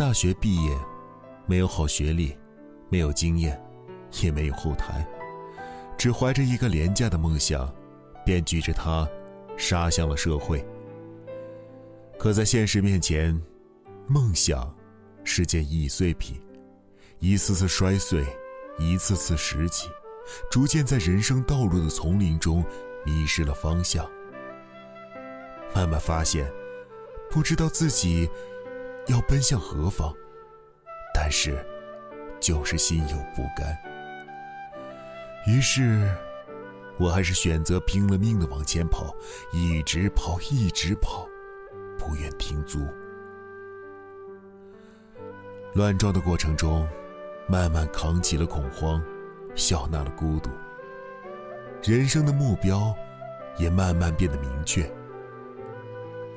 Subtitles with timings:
[0.00, 0.74] 大学毕业，
[1.44, 2.34] 没有好学历，
[2.88, 3.62] 没有经验，
[4.22, 5.06] 也没有后台，
[5.98, 7.70] 只怀着一个廉价的梦想，
[8.24, 9.06] 便举着它，
[9.58, 10.66] 杀向了社会。
[12.18, 13.38] 可在现实面前，
[14.06, 14.74] 梦想
[15.22, 16.40] 是件易碎品，
[17.18, 18.24] 一次次摔碎，
[18.78, 19.90] 一次次拾起，
[20.50, 22.64] 逐渐在人生道路的丛林中
[23.04, 24.10] 迷失了方向。
[25.74, 26.50] 慢慢发现，
[27.30, 28.30] 不知道自己
[29.10, 30.14] 要奔向何方，
[31.12, 31.64] 但是
[32.38, 33.76] 就是心有不甘。
[35.46, 36.08] 于是，
[36.98, 39.14] 我还是选择拼了命的往前跑，
[39.52, 41.26] 一直跑，一直跑，
[41.98, 42.86] 不愿停足。
[45.74, 46.86] 乱撞的过程中，
[47.48, 49.02] 慢慢扛起了恐慌，
[49.54, 50.50] 笑纳了孤独。
[51.82, 52.94] 人生的目标
[53.56, 54.88] 也慢慢变得明确。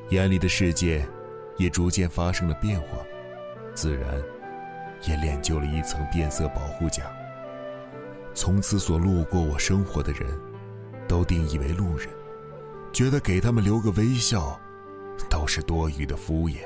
[0.10, 1.06] 眼里的世界，
[1.58, 2.98] 也逐渐发生了变化，
[3.74, 4.22] 自然，
[5.08, 7.04] 也练就了一层变色保护甲。
[8.34, 10.28] 从此，所路过我生活的人，
[11.08, 12.10] 都定义为路人，
[12.92, 14.60] 觉得给他们留个微笑，
[15.30, 16.58] 都是多余的敷衍。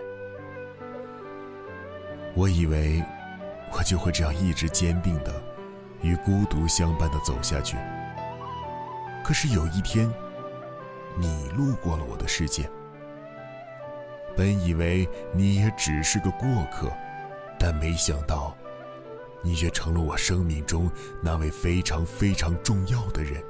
[2.34, 3.04] 我以为，
[3.74, 5.44] 我就会这样一直坚定的，
[6.02, 7.76] 与孤独相伴的走下去。
[9.26, 10.10] 可是有一天，
[11.18, 12.70] 你路过了我的世界。
[14.38, 16.92] 本以为你也只是个过客，
[17.60, 18.56] 但没想到，
[19.42, 20.90] 你却成了我生命中
[21.24, 23.44] 那位非常非常重要的人，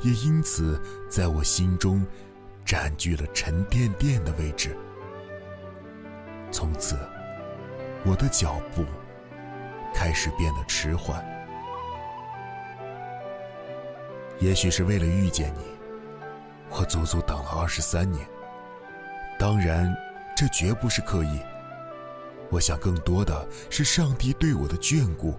[0.00, 2.04] 也因此在我心中
[2.64, 4.76] 占据了沉甸甸的位置。
[6.50, 6.98] 从此，
[8.04, 8.84] 我的脚步
[9.94, 11.24] 开始变得迟缓。
[14.40, 15.60] 也许是为了遇见你，
[16.70, 18.26] 我足足等了二十三年。
[19.38, 19.94] 当然，
[20.36, 21.40] 这绝不是刻意。
[22.50, 25.38] 我想，更多的是上帝对我的眷顾。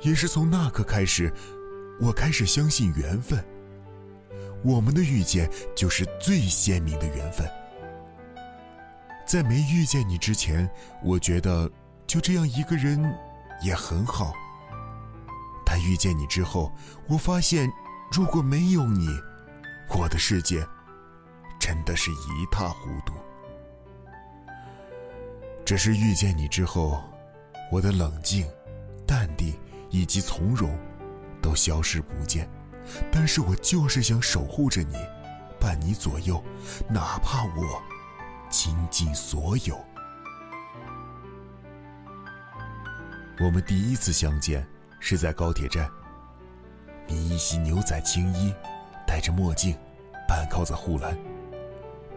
[0.00, 1.32] 也是从那刻开始，
[2.00, 3.42] 我开始相信缘分。
[4.62, 7.48] 我们的遇见就是最鲜明的缘分。
[9.26, 10.68] 在没遇见你之前，
[11.02, 11.70] 我觉得
[12.06, 13.00] 就这样一个人
[13.62, 14.32] 也很好。
[15.64, 16.72] 但遇见你之后，
[17.08, 17.70] 我发现，
[18.12, 19.08] 如果没有你，
[19.96, 20.66] 我的世界……
[21.60, 23.14] 真的是一塌糊涂。
[25.64, 27.00] 只是遇见你之后，
[27.70, 28.44] 我的冷静、
[29.06, 29.56] 淡定
[29.90, 30.76] 以及从容
[31.40, 32.48] 都消失不见。
[33.12, 34.96] 但是我就是想守护着你，
[35.60, 36.42] 伴你左右，
[36.88, 37.80] 哪怕我
[38.50, 39.78] 倾尽所有。
[43.38, 44.66] 我们第一次相见
[44.98, 45.88] 是在高铁站，
[47.06, 48.52] 你一袭牛仔青衣，
[49.06, 49.76] 戴着墨镜，
[50.26, 51.16] 半靠在护栏。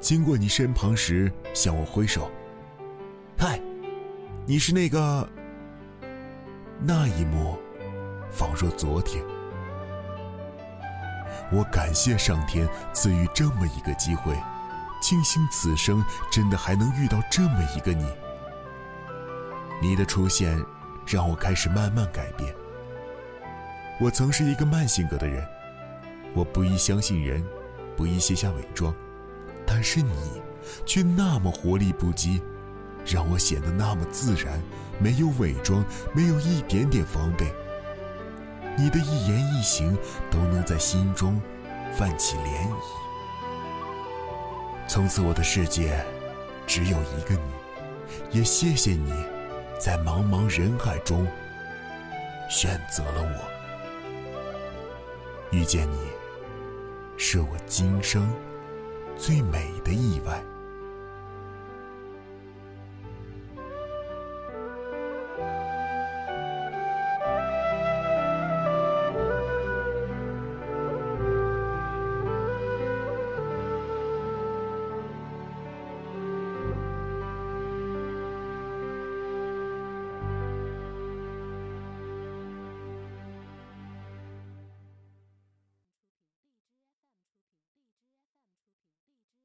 [0.03, 2.30] 经过你身旁时，向我挥手。
[3.38, 3.58] 嗨，
[4.46, 5.25] 你是那个……
[6.81, 7.58] 那一幕，
[8.30, 9.24] 仿若昨天。
[11.53, 14.36] 我感谢上天赐予这么一个机会，
[15.02, 18.06] 庆幸此生真的还能遇到这么一个你。
[19.81, 20.62] 你的出现，
[21.08, 22.53] 让我开始慢慢改变。
[24.02, 25.47] 我曾是一个慢性格的人，
[26.34, 27.41] 我不易相信人，
[27.96, 28.94] 不易卸下伪装。
[29.66, 30.41] 但是你，
[30.85, 32.41] 却那么活力不羁，
[33.06, 34.62] 让我显得那么自然，
[35.00, 37.51] 没有伪装，没有一点点防备。
[38.78, 39.97] 你的一言一行
[40.31, 41.40] 都能在心中
[41.96, 42.75] 泛起涟漪。
[44.88, 46.03] 从此我的世界
[46.68, 49.13] 只有一个你，也谢谢你，
[49.79, 51.28] 在茫茫人海中
[52.50, 53.53] 选择了我。
[55.52, 55.97] 遇见你，
[57.16, 58.28] 是我今生。
[59.18, 60.53] 最美的意外。